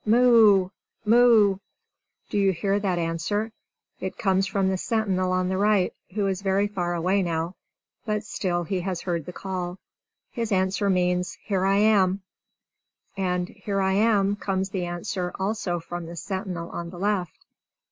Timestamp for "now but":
7.21-8.23